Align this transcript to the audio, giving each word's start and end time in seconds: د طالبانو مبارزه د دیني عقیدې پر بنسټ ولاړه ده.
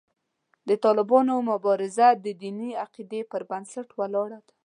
د 0.67 0.69
طالبانو 0.85 1.33
مبارزه 1.51 2.07
د 2.25 2.27
دیني 2.41 2.71
عقیدې 2.85 3.21
پر 3.31 3.41
بنسټ 3.49 3.87
ولاړه 3.99 4.39
ده. 4.47 4.51